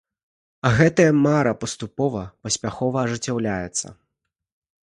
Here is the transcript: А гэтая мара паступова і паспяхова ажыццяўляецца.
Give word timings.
А 0.69 0.71
гэтая 0.79 1.05
мара 1.25 1.51
паступова 1.63 2.23
і 2.31 2.35
паспяхова 2.47 2.97
ажыццяўляецца. 3.05 3.87